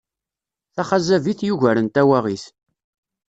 [0.75, 2.45] Taxazabit yugaren tawaɣit.